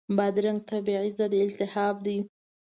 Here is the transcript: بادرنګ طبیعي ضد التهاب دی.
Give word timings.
بادرنګ 0.17 0.59
طبیعي 0.71 1.11
ضد 1.19 1.33
التهاب 1.45 1.95
دی. 2.05 2.17